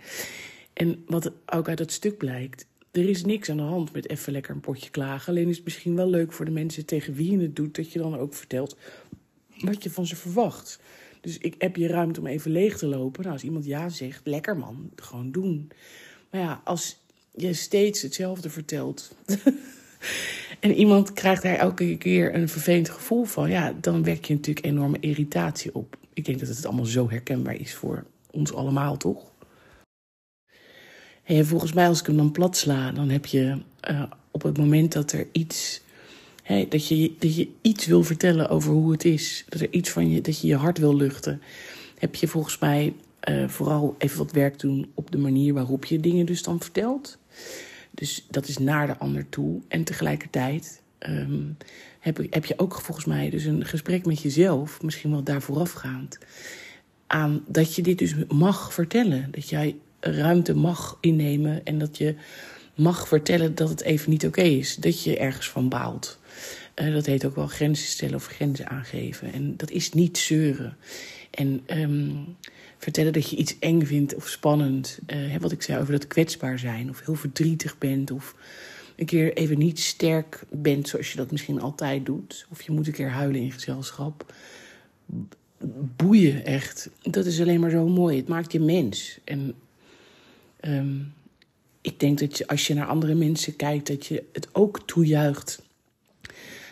En 0.73 1.02
wat 1.06 1.32
ook 1.46 1.68
uit 1.68 1.78
het 1.78 1.92
stuk 1.92 2.16
blijkt, 2.16 2.66
er 2.90 3.08
is 3.08 3.25
niks 3.25 3.50
aan 3.50 3.56
de 3.56 3.62
hand 3.62 3.92
met 3.92 4.08
even 4.08 4.32
lekker 4.32 4.54
een 4.54 4.61
potje 4.61 4.90
klagen. 4.90 5.28
Alleen 5.28 5.49
is 5.49 5.56
het 5.56 5.64
misschien 5.64 5.96
wel 5.96 6.11
leuk 6.11 6.32
voor 6.32 6.44
de 6.44 6.50
mensen 6.50 6.87
tegen 6.87 7.14
wie 7.14 7.30
je 7.30 7.38
het 7.38 7.56
doet, 7.56 7.76
dat 7.76 7.92
je 7.92 7.99
dan 7.99 8.18
ook 8.18 8.34
vertelt 8.34 8.76
wat 9.58 9.82
je 9.82 9.90
van 9.90 10.06
ze 10.06 10.16
verwacht. 10.16 10.80
Dus 11.20 11.38
ik 11.38 11.54
heb 11.58 11.76
je 11.76 11.87
ruimte 11.87 12.20
om 12.20 12.26
even 12.26 12.50
leeg 12.50 12.78
te 12.78 12.87
lopen. 12.87 13.23
Nou, 13.23 13.34
als 13.34 13.44
iemand 13.44 13.64
ja 13.64 13.88
zegt, 13.88 14.26
lekker 14.26 14.56
man, 14.56 14.90
gewoon 14.96 15.32
doen. 15.32 15.70
Maar 16.30 16.40
ja, 16.40 16.61
als 16.64 17.03
je 17.36 17.52
steeds 17.52 18.02
hetzelfde 18.02 18.50
vertelt. 18.50 19.14
en 20.60 20.74
iemand 20.74 21.12
krijgt 21.12 21.42
daar 21.42 21.56
elke 21.56 21.96
keer 21.96 22.34
een 22.34 22.48
vervelend 22.48 22.90
gevoel 22.90 23.24
van, 23.24 23.50
ja, 23.50 23.74
dan 23.80 24.02
wek 24.02 24.24
je 24.24 24.34
natuurlijk 24.34 24.66
enorme 24.66 25.00
irritatie 25.00 25.74
op. 25.74 25.96
Ik 26.12 26.24
denk 26.24 26.38
dat 26.38 26.48
het 26.48 26.66
allemaal 26.66 26.84
zo 26.84 27.10
herkenbaar 27.10 27.54
is 27.60 27.74
voor 27.74 28.04
ons 28.30 28.52
allemaal, 28.52 28.96
toch? 28.96 29.32
En 31.24 31.46
volgens 31.46 31.72
mij, 31.72 31.88
als 31.88 32.00
ik 32.00 32.06
hem 32.06 32.16
dan 32.16 32.32
plat 32.32 32.56
sla, 32.56 32.92
dan 32.92 33.08
heb 33.08 33.26
je 33.26 33.58
uh, 33.90 34.02
op 34.30 34.42
het 34.42 34.58
moment 34.58 34.92
dat 34.92 35.12
er 35.12 35.26
iets. 35.32 35.82
Dat, 36.68 36.88
je, 36.88 37.14
dat 37.18 37.36
je 37.36 37.48
iets 37.60 37.86
wil 37.86 38.02
vertellen 38.02 38.48
over 38.48 38.72
hoe 38.72 38.92
het 38.92 39.04
is. 39.04 39.44
Dat 39.48 39.60
er 39.60 39.72
iets 39.72 39.90
van 39.90 40.10
je, 40.10 40.20
dat 40.20 40.40
je 40.40 40.46
je 40.46 40.56
hart 40.56 40.78
wil 40.78 40.96
luchten. 40.96 41.42
Heb 41.98 42.14
je 42.14 42.28
volgens 42.28 42.58
mij 42.58 42.94
eh, 43.20 43.48
vooral 43.48 43.94
even 43.98 44.18
wat 44.18 44.32
werk 44.32 44.58
doen 44.58 44.90
op 44.94 45.10
de 45.10 45.18
manier 45.18 45.54
waarop 45.54 45.84
je 45.84 46.00
dingen 46.00 46.26
dus 46.26 46.42
dan 46.42 46.60
vertelt. 46.60 47.18
Dus 47.90 48.26
dat 48.30 48.48
is 48.48 48.58
naar 48.58 48.86
de 48.86 48.98
ander 48.98 49.28
toe. 49.28 49.60
En 49.68 49.84
tegelijkertijd 49.84 50.82
ehm, 50.98 51.42
heb, 52.00 52.26
heb 52.30 52.44
je 52.44 52.58
ook 52.58 52.80
volgens 52.80 53.06
mij 53.06 53.30
dus 53.30 53.44
een 53.44 53.64
gesprek 53.64 54.06
met 54.06 54.22
jezelf, 54.22 54.82
misschien 54.82 55.10
wel 55.10 55.22
daar 55.22 55.42
voorafgaand, 55.42 56.18
aan 57.06 57.44
dat 57.46 57.74
je 57.74 57.82
dit 57.82 57.98
dus 57.98 58.14
mag 58.28 58.74
vertellen. 58.74 59.28
Dat 59.30 59.48
jij 59.48 59.76
ruimte 60.00 60.54
mag 60.54 60.98
innemen 61.00 61.64
en 61.64 61.78
dat 61.78 61.98
je 61.98 62.14
mag 62.74 63.08
vertellen 63.08 63.54
dat 63.54 63.68
het 63.68 63.82
even 63.82 64.10
niet 64.10 64.26
oké 64.26 64.42
is. 64.42 64.76
Dat 64.76 65.02
je 65.02 65.18
ergens 65.18 65.50
van 65.50 65.68
baalt. 65.68 66.18
Uh, 66.74 66.94
dat 66.94 67.06
heet 67.06 67.24
ook 67.24 67.34
wel 67.34 67.46
grenzen 67.46 67.86
stellen 67.86 68.14
of 68.14 68.26
grenzen 68.26 68.68
aangeven. 68.68 69.32
En 69.32 69.56
dat 69.56 69.70
is 69.70 69.92
niet 69.92 70.18
zeuren. 70.18 70.76
En 71.30 71.62
um, 71.66 72.36
vertellen 72.84 73.12
dat 73.12 73.30
je 73.30 73.36
iets 73.36 73.58
eng 73.58 73.82
vindt 73.82 74.14
of 74.14 74.28
spannend. 74.28 74.98
Uh, 75.06 75.36
wat 75.36 75.52
ik 75.52 75.62
zei 75.62 75.80
over 75.80 75.92
dat 75.92 76.06
kwetsbaar 76.06 76.58
zijn. 76.58 76.90
Of 76.90 77.04
heel 77.04 77.14
verdrietig 77.14 77.78
bent. 77.78 78.10
Of 78.10 78.34
een 78.96 79.06
keer 79.06 79.36
even 79.36 79.58
niet 79.58 79.80
sterk 79.80 80.44
bent 80.50 80.88
zoals 80.88 81.10
je 81.10 81.16
dat 81.16 81.30
misschien 81.30 81.60
altijd 81.60 82.06
doet. 82.06 82.46
Of 82.50 82.62
je 82.62 82.72
moet 82.72 82.86
een 82.86 82.92
keer 82.92 83.10
huilen 83.10 83.40
in 83.40 83.52
gezelschap. 83.52 84.34
Boeien 85.96 86.44
echt. 86.44 86.90
Dat 87.02 87.26
is 87.26 87.40
alleen 87.40 87.60
maar 87.60 87.70
zo 87.70 87.88
mooi. 87.88 88.16
Het 88.16 88.28
maakt 88.28 88.52
je 88.52 88.60
mens. 88.60 89.18
En 89.24 89.54
um, 90.60 91.12
ik 91.80 92.00
denk 92.00 92.18
dat 92.18 92.38
je, 92.38 92.46
als 92.46 92.66
je 92.66 92.74
naar 92.74 92.86
andere 92.86 93.14
mensen 93.14 93.56
kijkt, 93.56 93.86
dat 93.86 94.06
je 94.06 94.24
het 94.32 94.48
ook 94.52 94.86
toejuicht 94.86 95.62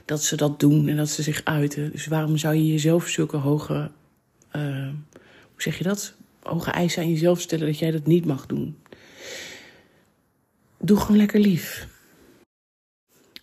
dat 0.04 0.22
ze 0.22 0.36
dat 0.36 0.60
doen 0.60 0.88
en 0.88 0.96
dat 0.96 1.08
ze 1.08 1.22
zich 1.22 1.44
uiten. 1.44 1.92
Dus 1.92 2.06
waarom 2.06 2.36
zou 2.36 2.54
je 2.54 2.66
jezelf 2.66 3.08
zulke 3.08 3.36
hoge, 3.36 3.90
uh, 4.56 4.88
zeg 5.62 5.78
je 5.78 5.84
dat? 5.84 6.14
Hoge 6.42 6.70
eisen 6.70 7.02
aan 7.02 7.10
jezelf 7.10 7.40
stellen 7.40 7.66
dat 7.66 7.78
jij 7.78 7.90
dat 7.90 8.06
niet 8.06 8.24
mag 8.24 8.46
doen? 8.46 8.76
Doe 10.78 10.96
gewoon 10.96 11.16
lekker 11.16 11.40
lief. 11.40 11.88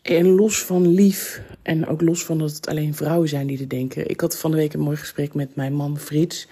En 0.01 0.27
los 0.27 0.63
van 0.63 0.87
lief, 0.87 1.41
en 1.61 1.87
ook 1.87 2.01
los 2.01 2.25
van 2.25 2.37
dat 2.37 2.51
het 2.51 2.67
alleen 2.67 2.95
vrouwen 2.95 3.29
zijn 3.29 3.47
die 3.47 3.59
er 3.59 3.69
denken. 3.69 4.09
Ik 4.09 4.21
had 4.21 4.37
van 4.37 4.51
de 4.51 4.57
week 4.57 4.73
een 4.73 4.79
mooi 4.79 4.97
gesprek 4.97 5.33
met 5.33 5.55
mijn 5.55 5.73
man 5.73 5.97
Frits. 5.97 6.47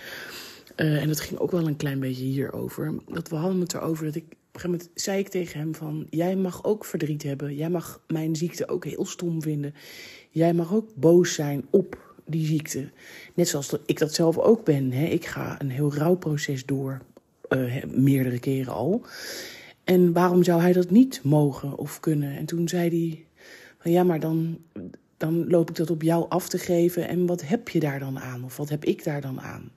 Uh, 0.75 1.01
en 1.01 1.07
dat 1.07 1.19
ging 1.19 1.39
ook 1.39 1.51
wel 1.51 1.67
een 1.67 1.77
klein 1.77 1.99
beetje 1.99 2.23
hierover. 2.23 2.93
Dat 3.07 3.29
we 3.29 3.35
hadden 3.35 3.59
het 3.59 3.73
erover 3.73 4.05
dat 4.05 4.15
ik 4.15 4.23
een 4.23 4.35
gegeven 4.61 4.69
moment 4.69 4.89
zei 4.93 5.19
ik 5.19 5.29
tegen 5.29 5.59
hem 5.59 5.75
van... 5.75 6.07
jij 6.09 6.35
mag 6.35 6.63
ook 6.63 6.85
verdriet 6.85 7.23
hebben. 7.23 7.55
Jij 7.55 7.69
mag 7.69 8.01
mijn 8.07 8.35
ziekte 8.35 8.67
ook 8.67 8.85
heel 8.85 9.05
stom 9.05 9.41
vinden. 9.41 9.73
Jij 10.29 10.53
mag 10.53 10.73
ook 10.73 10.89
boos 10.95 11.33
zijn 11.33 11.65
op 11.69 12.06
die 12.27 12.45
ziekte. 12.45 12.89
Net 13.33 13.47
zoals 13.47 13.73
ik 13.85 13.99
dat 13.99 14.13
zelf 14.13 14.37
ook 14.37 14.63
ben. 14.63 14.91
Hè. 14.91 15.05
Ik 15.05 15.25
ga 15.25 15.61
een 15.61 15.69
heel 15.69 15.93
rouwproces 15.93 16.65
door. 16.65 17.01
Uh, 17.49 17.83
meerdere 17.83 18.39
keren 18.39 18.73
al. 18.73 19.01
En 19.83 20.13
waarom 20.13 20.43
zou 20.43 20.61
hij 20.61 20.73
dat 20.73 20.89
niet 20.89 21.23
mogen 21.23 21.77
of 21.77 21.99
kunnen? 21.99 22.37
En 22.37 22.45
toen 22.45 22.67
zei 22.67 22.89
hij... 22.89 23.25
Van, 23.79 23.91
ja, 23.91 24.03
maar 24.03 24.19
dan, 24.19 24.57
dan 25.17 25.49
loop 25.49 25.69
ik 25.69 25.75
dat 25.75 25.89
op 25.89 26.01
jou 26.01 26.25
af 26.29 26.49
te 26.49 26.57
geven. 26.57 27.07
En 27.07 27.25
wat 27.25 27.41
heb 27.47 27.69
je 27.69 27.79
daar 27.79 27.99
dan 27.99 28.19
aan? 28.19 28.43
Of 28.43 28.57
wat 28.57 28.69
heb 28.69 28.85
ik 28.85 29.03
daar 29.03 29.21
dan 29.21 29.41
aan? 29.41 29.71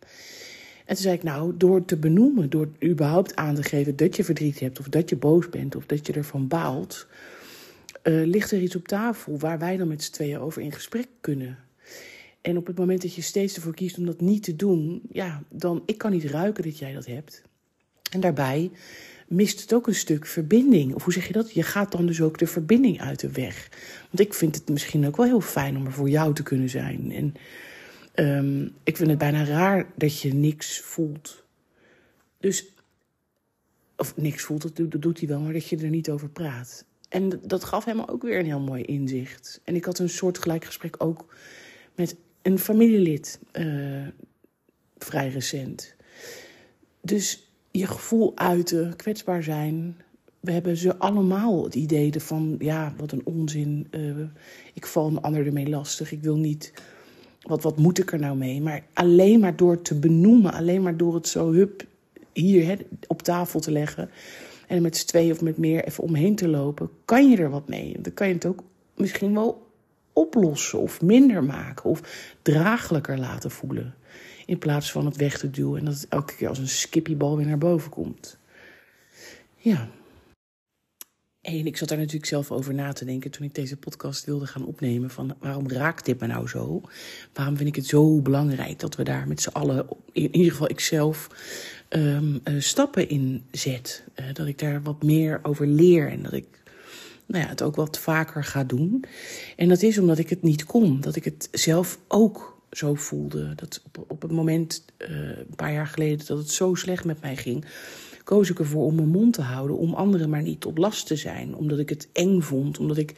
En 0.91 0.97
toen 0.97 1.05
zei 1.05 1.15
ik, 1.15 1.23
nou, 1.23 1.57
door 1.57 1.85
te 1.85 1.97
benoemen, 1.97 2.51
door 2.51 2.69
überhaupt 2.85 3.37
aan 3.37 3.55
te 3.55 3.63
geven 3.63 3.97
dat 3.97 4.17
je 4.17 4.25
verdriet 4.25 4.61
hebt, 4.61 4.79
of 4.79 4.89
dat 4.89 5.09
je 5.09 5.17
boos 5.17 5.49
bent, 5.49 5.77
of 5.77 5.87
dat 5.87 6.07
je 6.07 6.13
ervan 6.13 6.49
baalt, 6.49 7.07
uh, 8.05 8.27
ligt 8.27 8.51
er 8.51 8.61
iets 8.61 8.77
op 8.77 8.89
tafel 8.89 9.39
waar 9.39 9.59
wij 9.59 9.77
dan 9.77 9.89
met 9.89 10.03
z'n 10.03 10.13
tweeën 10.13 10.39
over 10.39 10.63
in 10.63 10.73
gesprek 10.73 11.09
kunnen. 11.21 11.59
En 12.41 12.57
op 12.57 12.67
het 12.67 12.79
moment 12.79 13.03
dat 13.03 13.15
je 13.15 13.23
steeds 13.23 13.57
ervoor 13.57 13.75
kiest 13.75 13.99
om 13.99 14.07
dat 14.07 14.21
niet 14.21 14.43
te 14.43 14.57
doen, 14.57 15.03
ja, 15.13 15.43
dan 15.49 15.83
ik 15.87 15.99
kan 15.99 16.11
niet 16.11 16.25
ruiken 16.25 16.65
dat 16.65 16.79
jij 16.79 16.93
dat 16.93 17.07
hebt. 17.07 17.43
En 18.11 18.21
daarbij 18.21 18.71
mist 19.29 19.61
het 19.61 19.75
ook 19.75 19.87
een 19.87 19.95
stuk 19.95 20.27
verbinding. 20.27 20.95
Of 20.95 21.05
hoe 21.05 21.13
zeg 21.13 21.27
je 21.27 21.33
dat? 21.33 21.53
Je 21.53 21.63
gaat 21.63 21.93
dan 21.93 22.07
dus 22.07 22.21
ook 22.21 22.39
de 22.39 22.47
verbinding 22.47 23.01
uit 23.01 23.21
de 23.21 23.31
weg. 23.31 23.69
Want 24.11 24.21
ik 24.21 24.35
vind 24.35 24.55
het 24.55 24.69
misschien 24.69 25.07
ook 25.07 25.17
wel 25.17 25.27
heel 25.27 25.41
fijn 25.41 25.77
om 25.77 25.87
er 25.87 25.93
voor 25.93 26.09
jou 26.09 26.35
te 26.35 26.43
kunnen 26.43 26.69
zijn. 26.69 27.13
En 27.13 27.35
Um, 28.15 28.75
ik 28.83 28.97
vind 28.97 29.11
het 29.11 29.19
bijna 29.19 29.45
raar 29.45 29.87
dat 29.97 30.21
je 30.21 30.35
niks 30.35 30.81
voelt. 30.81 31.45
Dus, 32.39 32.67
of 33.97 34.17
niks 34.17 34.43
voelt, 34.43 34.63
dat, 34.63 34.91
dat 34.91 35.03
doet 35.03 35.19
hij 35.19 35.29
wel, 35.29 35.41
maar 35.41 35.53
dat 35.53 35.69
je 35.69 35.77
er 35.77 35.89
niet 35.89 36.11
over 36.11 36.29
praat. 36.29 36.85
En 37.09 37.41
dat 37.43 37.65
gaf 37.65 37.85
hem 37.85 38.01
ook 38.01 38.23
weer 38.23 38.39
een 38.39 38.45
heel 38.45 38.61
mooi 38.61 38.83
inzicht. 38.83 39.61
En 39.65 39.75
ik 39.75 39.85
had 39.85 39.99
een 39.99 40.09
soortgelijk 40.09 40.65
gesprek 40.65 40.95
ook 40.99 41.35
met 41.95 42.17
een 42.51 42.59
familielid, 42.59 43.41
uh, 43.53 44.07
vrij 44.99 45.29
recent. 45.29 45.95
Dus 47.01 47.51
je 47.71 47.87
gevoel 47.87 48.33
uiten, 48.37 48.97
kwetsbaar 48.97 49.43
zijn. 49.43 49.97
We 50.41 50.53
hebben 50.53 50.77
ze 50.77 50.97
allemaal 50.97 51.65
het 51.65 51.75
idee 51.75 52.21
van, 52.21 52.57
ja, 52.59 52.95
wat 52.97 53.13
een 53.13 53.27
onzin. 53.27 53.87
Uh, 53.91 54.27
ik 54.75 54.87
val 54.87 55.07
een 55.07 55.21
ander 55.21 55.47
ermee 55.47 55.69
lastig. 55.69 56.13
Ik 56.13 56.23
wil 56.23 56.37
niet 56.37 56.73
wat, 57.43 57.63
wat 57.63 57.77
moet 57.77 57.99
ik 57.99 58.13
er 58.13 58.19
nou 58.19 58.37
mee? 58.37 58.61
Maar 58.61 58.85
alleen 58.93 59.41
maar 59.41 59.57
door 59.57 59.83
te 59.83 59.99
benoemen, 59.99 60.53
alleen 60.53 60.83
maar 60.83 60.97
door 60.97 61.15
het 61.15 61.29
zo 61.29 61.53
hup 61.53 61.87
hier 62.33 62.79
op 63.07 63.23
tafel 63.23 63.61
te 63.61 63.71
leggen. 63.71 64.11
En 64.67 64.83
met 64.83 64.97
z'n 64.97 65.07
twee 65.07 65.33
of 65.33 65.41
met 65.41 65.57
meer 65.57 65.85
even 65.85 66.05
omheen 66.05 66.35
te 66.35 66.49
lopen, 66.49 66.91
kan 67.05 67.31
je 67.31 67.37
er 67.37 67.51
wat 67.51 67.69
mee. 67.69 67.97
Dan 68.01 68.15
kan 68.15 68.29
je 68.29 68.35
het 68.35 68.47
ook 68.47 68.63
misschien 68.95 69.35
wel 69.35 69.70
oplossen 70.21 70.79
of 70.79 71.03
minder 71.03 71.45
maken 71.45 71.91
of 71.91 72.01
draaglijker 72.43 73.19
laten 73.19 73.51
voelen. 73.51 73.95
In 74.47 74.59
plaats 74.59 74.93
van 74.93 75.05
het 75.05 75.17
weg 75.17 75.39
te 75.39 75.51
duwen 75.51 75.79
en 75.79 75.85
dat 75.85 75.95
het 75.95 76.09
elke 76.09 76.37
keer 76.37 76.49
als 76.49 76.59
een 76.59 76.69
skippiebal 76.69 77.37
weer 77.37 77.47
naar 77.47 77.59
boven 77.59 77.91
komt. 77.91 78.39
Ja. 79.57 79.89
En 81.41 81.67
ik 81.67 81.77
zat 81.77 81.89
daar 81.89 81.99
natuurlijk 81.99 82.27
zelf 82.27 82.51
over 82.51 82.75
na 82.75 82.93
te 82.93 83.05
denken 83.05 83.31
toen 83.31 83.47
ik 83.47 83.55
deze 83.55 83.77
podcast 83.77 84.25
wilde 84.25 84.47
gaan 84.47 84.65
opnemen. 84.65 85.11
Van 85.11 85.37
waarom 85.39 85.69
raakt 85.69 86.05
dit 86.05 86.21
me 86.21 86.27
nou 86.27 86.49
zo? 86.49 86.81
Waarom 87.33 87.57
vind 87.57 87.69
ik 87.69 87.77
het 87.77 87.87
zo 87.87 88.21
belangrijk 88.21 88.79
dat 88.79 88.97
we 88.97 89.03
daar 89.03 89.29
met 89.29 89.41
z'n 89.41 89.49
allen, 89.49 89.87
in 90.13 90.35
ieder 90.35 90.51
geval 90.51 90.71
ikzelf, 90.71 91.29
um, 91.89 92.41
stappen 92.59 93.09
in 93.09 93.45
zet? 93.51 94.05
Uh, 94.21 94.27
dat 94.33 94.47
ik 94.47 94.59
daar 94.59 94.83
wat 94.83 95.03
meer 95.03 95.41
over 95.43 95.67
leer 95.67 96.09
en 96.09 96.23
dat 96.23 96.33
ik 96.33 96.47
nou 97.31 97.45
ja, 97.45 97.51
het 97.51 97.63
ook 97.63 97.77
wat 97.77 97.99
vaker 97.99 98.45
ga 98.45 98.65
doen. 98.65 99.05
En 99.57 99.69
dat 99.69 99.83
is 99.83 99.99
omdat 99.99 100.19
ik 100.19 100.31
het 100.31 100.43
niet 100.43 100.65
kon. 100.65 101.01
Dat 101.01 101.17
ik 101.17 101.25
het 101.25 101.49
zelf 101.51 101.99
ook 102.09 102.63
zo 102.71 102.95
voelde. 102.95 103.55
Dat 103.55 103.83
op, 103.87 104.05
op 104.09 104.23
het 104.23 104.31
moment, 104.31 104.85
uh, 104.99 105.09
een 105.29 105.57
paar 105.57 105.73
jaar 105.73 105.87
geleden, 105.87 106.27
dat 106.27 106.39
het 106.39 106.51
zo 106.51 106.75
slecht 106.75 107.05
met 107.05 107.21
mij 107.21 107.37
ging 107.37 107.65
koos 108.31 108.51
ik 108.51 108.59
ervoor 108.59 108.85
om 108.85 108.95
mijn 108.95 109.09
mond 109.09 109.33
te 109.33 109.43
houden, 109.43 109.77
om 109.77 109.95
anderen 109.95 110.31
maar 110.31 110.43
niet 110.43 110.61
tot 110.61 110.79
last 110.79 111.07
te 111.07 111.17
zijn. 111.17 111.55
Omdat 111.55 111.79
ik 111.79 111.89
het 111.89 112.09
eng 112.13 112.41
vond, 112.41 112.79
omdat 112.79 112.97
ik 112.97 113.15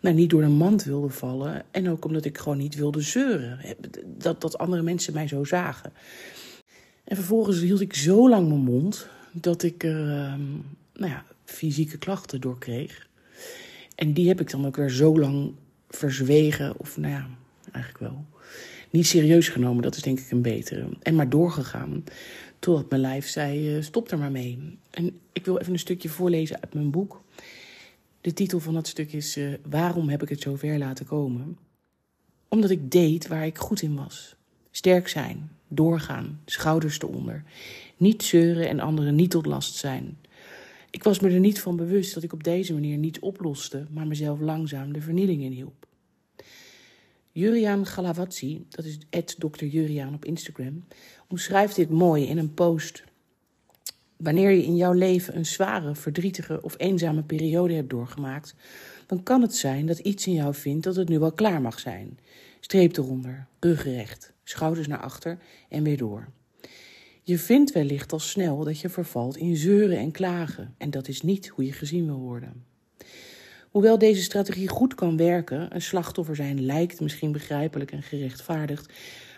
nou, 0.00 0.14
niet 0.14 0.30
door 0.30 0.42
de 0.42 0.48
mand 0.48 0.84
wilde 0.84 1.08
vallen. 1.08 1.62
En 1.70 1.90
ook 1.90 2.04
omdat 2.04 2.24
ik 2.24 2.38
gewoon 2.38 2.58
niet 2.58 2.74
wilde 2.74 3.00
zeuren. 3.00 3.58
Dat, 4.18 4.40
dat 4.40 4.58
andere 4.58 4.82
mensen 4.82 5.14
mij 5.14 5.28
zo 5.28 5.44
zagen. 5.44 5.92
En 7.04 7.16
vervolgens 7.16 7.60
hield 7.60 7.80
ik 7.80 7.94
zo 7.94 8.28
lang 8.28 8.48
mijn 8.48 8.60
mond 8.60 9.06
dat 9.32 9.62
ik 9.62 9.82
uh, 9.82 9.92
nou 10.94 11.10
ja, 11.10 11.24
fysieke 11.44 11.98
klachten 11.98 12.40
door 12.40 12.58
kreeg. 12.58 13.08
En 14.00 14.12
die 14.12 14.28
heb 14.28 14.40
ik 14.40 14.50
dan 14.50 14.66
ook 14.66 14.76
weer 14.76 14.90
zo 14.90 15.18
lang 15.18 15.52
verzwegen, 15.88 16.78
of 16.78 16.96
nou 16.96 17.12
ja, 17.12 17.28
eigenlijk 17.72 18.04
wel. 18.04 18.24
Niet 18.90 19.06
serieus 19.06 19.48
genomen, 19.48 19.82
dat 19.82 19.96
is 19.96 20.02
denk 20.02 20.18
ik 20.20 20.30
een 20.30 20.42
betere. 20.42 20.88
En 21.02 21.14
maar 21.14 21.28
doorgegaan. 21.28 22.04
Totdat 22.58 22.90
mijn 22.90 23.00
lijf 23.00 23.28
zei: 23.28 23.76
uh, 23.76 23.82
stop 23.82 24.10
er 24.10 24.18
maar 24.18 24.30
mee. 24.30 24.78
En 24.90 25.18
ik 25.32 25.44
wil 25.44 25.58
even 25.58 25.72
een 25.72 25.78
stukje 25.78 26.08
voorlezen 26.08 26.60
uit 26.60 26.74
mijn 26.74 26.90
boek. 26.90 27.22
De 28.20 28.32
titel 28.32 28.60
van 28.60 28.74
dat 28.74 28.86
stuk 28.86 29.12
is: 29.12 29.36
uh, 29.36 29.54
Waarom 29.70 30.08
heb 30.08 30.22
ik 30.22 30.28
het 30.28 30.40
zo 30.40 30.56
ver 30.56 30.78
laten 30.78 31.06
komen? 31.06 31.58
Omdat 32.48 32.70
ik 32.70 32.90
deed 32.90 33.26
waar 33.26 33.46
ik 33.46 33.58
goed 33.58 33.82
in 33.82 33.94
was. 33.94 34.34
Sterk 34.70 35.08
zijn, 35.08 35.50
doorgaan, 35.68 36.40
schouders 36.44 37.00
eronder. 37.00 37.42
Niet 37.96 38.22
zeuren 38.22 38.68
en 38.68 38.80
anderen 38.80 39.14
niet 39.14 39.30
tot 39.30 39.46
last 39.46 39.74
zijn. 39.74 40.18
Ik 40.90 41.02
was 41.02 41.20
me 41.20 41.30
er 41.30 41.40
niet 41.40 41.60
van 41.60 41.76
bewust 41.76 42.14
dat 42.14 42.22
ik 42.22 42.32
op 42.32 42.44
deze 42.44 42.72
manier 42.72 42.96
niet 42.96 43.20
oploste, 43.20 43.86
maar 43.90 44.06
mezelf 44.06 44.40
langzaam 44.40 44.92
de 44.92 45.00
vernieling 45.00 45.42
inhielp. 45.42 45.86
Juriaan 47.32 47.86
Galavazzi, 47.86 48.66
dat 48.68 48.84
is 48.84 48.98
Dr. 49.38 49.64
Juriaan 49.64 50.14
op 50.14 50.24
Instagram, 50.24 50.84
omschrijft 51.28 51.76
dit 51.76 51.90
mooi 51.90 52.26
in 52.26 52.38
een 52.38 52.54
post. 52.54 53.04
Wanneer 54.16 54.50
je 54.50 54.64
in 54.64 54.76
jouw 54.76 54.92
leven 54.92 55.36
een 55.36 55.46
zware, 55.46 55.94
verdrietige 55.94 56.62
of 56.62 56.74
eenzame 56.78 57.22
periode 57.22 57.74
hebt 57.74 57.90
doorgemaakt, 57.90 58.54
dan 59.06 59.22
kan 59.22 59.42
het 59.42 59.54
zijn 59.54 59.86
dat 59.86 59.98
iets 59.98 60.26
in 60.26 60.32
jou 60.32 60.54
vindt 60.54 60.84
dat 60.84 60.96
het 60.96 61.08
nu 61.08 61.18
wel 61.18 61.32
klaar 61.32 61.60
mag 61.60 61.80
zijn. 61.80 62.18
Streep 62.60 62.96
eronder, 62.96 63.46
ruggerecht, 63.60 64.32
schouders 64.44 64.86
naar 64.86 65.00
achter 65.00 65.38
en 65.68 65.82
weer 65.82 65.96
door. 65.96 66.28
Je 67.22 67.38
vindt 67.38 67.72
wellicht 67.72 68.12
al 68.12 68.18
snel 68.18 68.64
dat 68.64 68.80
je 68.80 68.88
vervalt 68.88 69.36
in 69.36 69.56
zeuren 69.56 69.98
en 69.98 70.10
klagen, 70.10 70.74
en 70.78 70.90
dat 70.90 71.08
is 71.08 71.22
niet 71.22 71.48
hoe 71.48 71.64
je 71.64 71.72
gezien 71.72 72.06
wil 72.06 72.18
worden. 72.18 72.64
Hoewel 73.70 73.98
deze 73.98 74.22
strategie 74.22 74.68
goed 74.68 74.94
kan 74.94 75.16
werken, 75.16 75.74
een 75.74 75.82
slachtoffer 75.82 76.36
zijn 76.36 76.64
lijkt 76.64 77.00
misschien 77.00 77.32
begrijpelijk 77.32 77.92
en 77.92 78.02
gerechtvaardigd, 78.02 78.92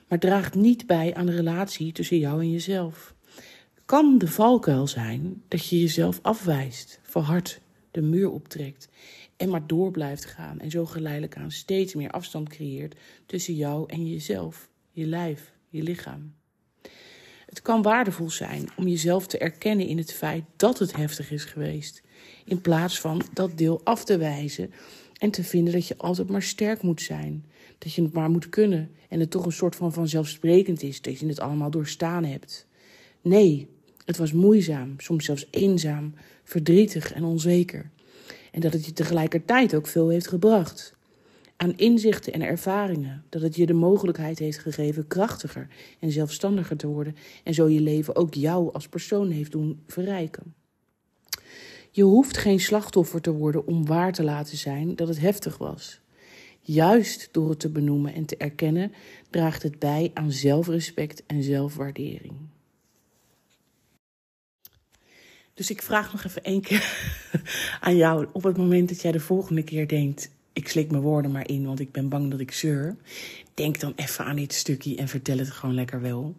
maar 0.08 0.18
draagt 0.18 0.54
niet 0.54 0.86
bij 0.86 1.14
aan 1.14 1.26
de 1.26 1.36
relatie 1.36 1.92
tussen 1.92 2.18
jou 2.18 2.40
en 2.40 2.50
jezelf. 2.50 3.14
kan 3.84 4.18
de 4.18 4.28
valkuil 4.28 4.86
zijn 4.86 5.42
dat 5.48 5.68
je 5.68 5.80
jezelf 5.80 6.18
afwijst, 6.22 7.00
verhard, 7.02 7.60
de 7.90 8.02
muur 8.02 8.30
optrekt 8.30 8.88
en 9.36 9.48
maar 9.48 9.66
door 9.66 9.90
blijft 9.90 10.24
gaan 10.24 10.60
en 10.60 10.70
zo 10.70 10.86
geleidelijk 10.86 11.36
aan 11.36 11.50
steeds 11.50 11.94
meer 11.94 12.10
afstand 12.10 12.48
creëert 12.48 12.98
tussen 13.26 13.54
jou 13.54 13.84
en 13.86 14.06
jezelf, 14.06 14.68
je 14.90 15.06
lijf, 15.06 15.52
je 15.68 15.82
lichaam. 15.82 16.34
Het 17.52 17.62
kan 17.62 17.82
waardevol 17.82 18.30
zijn 18.30 18.68
om 18.76 18.88
jezelf 18.88 19.26
te 19.26 19.38
erkennen 19.38 19.87
in 19.87 19.99
het 19.99 20.12
feit 20.12 20.44
dat 20.56 20.78
het 20.78 20.97
heftig 20.97 21.30
is 21.30 21.44
geweest, 21.44 22.02
in 22.44 22.61
plaats 22.61 23.00
van 23.00 23.23
dat 23.32 23.59
deel 23.59 23.80
af 23.85 24.04
te 24.04 24.18
wijzen 24.18 24.73
en 25.18 25.30
te 25.30 25.44
vinden 25.44 25.73
dat 25.73 25.87
je 25.87 25.97
altijd 25.97 26.28
maar 26.28 26.42
sterk 26.42 26.82
moet 26.82 27.02
zijn, 27.02 27.44
dat 27.78 27.92
je 27.94 28.02
het 28.02 28.12
maar 28.12 28.30
moet 28.30 28.49
kunnen 28.49 28.90
en 29.09 29.21
het 29.21 29.30
toch 29.30 29.47
een 29.47 29.52
soort 29.52 29.76
van 29.76 29.92
vanzelfsprekend 29.92 30.82
is 30.82 31.00
dat 31.00 31.18
je 31.18 31.26
het 31.26 31.40
allemaal 31.40 31.71
doorstaan 31.71 32.25
hebt. 32.25 32.66
Nee, 33.21 33.68
het 34.04 34.16
was 34.16 34.32
moeizaam, 34.32 34.94
soms 34.99 35.25
zelfs 35.25 35.47
eenzaam, 35.50 36.14
verdrietig 36.44 37.12
en 37.12 37.25
onzeker. 37.25 37.90
En 38.52 38.61
dat 38.61 38.73
het 38.73 38.87
je 38.87 38.92
tegelijkertijd 38.92 39.75
ook 39.75 39.87
veel 39.87 40.09
heeft 40.09 40.28
gebracht. 40.28 40.94
Aan 41.62 41.76
inzichten 41.76 42.33
en 42.33 42.42
ervaringen. 42.42 43.25
Dat 43.28 43.42
het 43.42 43.57
je 43.57 43.66
de 43.66 43.73
mogelijkheid 43.73 44.38
heeft 44.38 44.59
gegeven 44.59 45.07
krachtiger 45.07 45.69
en 46.00 46.12
zelfstandiger 46.12 46.76
te 46.76 46.87
worden. 46.87 47.16
En 47.45 47.54
zo 47.54 47.69
je 47.69 47.81
leven 47.81 48.16
ook 48.16 48.35
jou 48.35 48.73
als 48.73 48.88
persoon 48.88 49.31
heeft 49.31 49.52
doen 49.52 49.83
verrijken. 49.87 50.54
Je 51.90 52.02
hoeft 52.02 52.37
geen 52.37 52.61
slachtoffer 52.61 53.21
te 53.21 53.33
worden 53.33 53.66
om 53.66 53.87
waar 53.87 54.12
te 54.12 54.23
laten 54.23 54.57
zijn 54.57 54.97
dat 54.97 55.09
het 55.09 55.21
heftig 55.21 55.59
was. 55.59 56.00
Juist 56.61 57.28
door 57.33 57.49
het 57.49 57.61
te 57.61 57.71
benoemen 57.71 58.14
en 58.14 58.25
te 58.25 58.37
erkennen, 58.37 58.92
draagt 59.31 59.62
het 59.62 59.78
bij 59.78 60.11
aan 60.14 60.33
zelfrespect 60.33 61.23
en 61.26 61.42
zelfwaardering. 61.42 62.35
Dus 65.54 65.71
ik 65.71 65.83
vraag 65.83 66.12
nog 66.12 66.25
even 66.25 66.45
één 66.45 66.61
keer 66.61 67.11
aan 67.81 67.97
jou. 67.97 68.26
Op 68.33 68.42
het 68.42 68.57
moment 68.57 68.88
dat 68.88 69.02
jij 69.02 69.12
de 69.12 69.21
volgende 69.21 69.62
keer 69.62 69.88
denkt: 69.88 70.31
ik 70.52 70.68
slik 70.68 70.90
mijn 70.90 71.02
woorden 71.02 71.30
maar 71.30 71.49
in, 71.49 71.66
want 71.66 71.80
ik 71.80 71.92
ben 71.92 72.09
bang 72.09 72.30
dat 72.30 72.40
ik 72.40 72.52
zeur. 72.52 72.97
Denk 73.54 73.80
dan 73.80 73.92
even 73.97 74.25
aan 74.25 74.37
dit 74.37 74.52
stukje 74.52 74.97
en 74.97 75.09
vertel 75.09 75.38
het 75.38 75.50
gewoon 75.50 75.75
lekker 75.75 76.00
wel. 76.00 76.37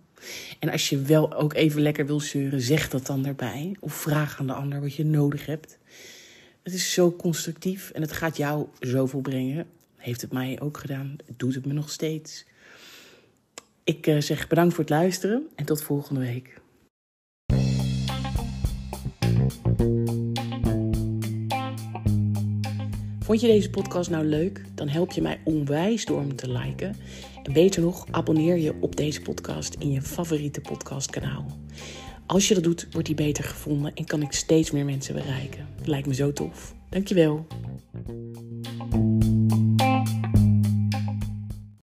En 0.60 0.70
als 0.70 0.90
je 0.90 1.02
wel 1.02 1.34
ook 1.34 1.54
even 1.54 1.82
lekker 1.82 2.06
wil 2.06 2.20
zeuren, 2.20 2.62
zeg 2.62 2.90
dat 2.90 3.06
dan 3.06 3.26
erbij. 3.26 3.76
Of 3.80 3.94
vraag 3.94 4.40
aan 4.40 4.48
de 4.48 4.54
ander 4.54 4.82
wat 4.82 4.96
je 4.96 5.06
nodig 5.06 5.46
hebt. 5.46 5.78
Het 6.64 6.74
is 6.74 6.94
zo 6.94 7.12
constructief 7.12 7.90
en 7.90 8.02
het 8.02 8.12
gaat 8.12 8.38
jou 8.38 8.68
zoveel 8.80 9.22
brengen. 9.22 9.66
Heeft 9.98 10.22
het 10.22 10.32
mij 10.32 10.60
ook 10.62 10.78
gedaan. 10.78 11.16
Doet 11.38 11.56
het 11.56 11.66
me 11.66 11.74
nog 11.74 11.90
steeds. 11.90 12.46
Ik 13.84 14.08
eh, 14.08 14.22
zeg 14.22 14.48
bedankt 14.48 14.74
voor 14.74 14.84
het 14.84 14.94
luisteren 14.94 15.48
en 15.56 15.66
tot 15.66 15.84
volgende 15.84 16.22
week. 16.22 16.62
Vond 23.34 23.46
je 23.46 23.52
deze 23.52 23.70
podcast 23.70 24.10
nou 24.10 24.26
leuk? 24.26 24.62
Dan 24.76 24.88
help 24.88 25.12
je 25.12 25.22
mij 25.22 25.42
onwijs 25.44 26.06
door 26.06 26.20
hem 26.20 26.36
te 26.36 26.52
liken. 26.52 26.96
En 27.44 27.54
beter 27.54 27.82
nog, 27.82 28.06
abonneer 28.12 28.58
je 28.58 28.74
op 28.80 28.96
deze 28.96 29.22
podcast 29.22 29.76
in 29.80 29.92
je 29.92 30.02
favoriete 30.02 30.62
podcastkanaal. 30.62 31.46
Als 32.26 32.48
je 32.48 32.54
dat 32.54 32.64
doet, 32.64 32.88
wordt 32.92 33.08
die 33.08 33.16
beter 33.16 33.44
gevonden 33.44 33.94
en 33.94 34.06
kan 34.06 34.22
ik 34.22 34.32
steeds 34.32 34.72
meer 34.72 34.86
mensen 34.86 35.14
bereiken. 35.14 35.68
Lijkt 35.84 36.08
me 36.08 36.14
zo 36.14 36.34
tof. 36.34 36.76
Dankjewel. 36.90 37.46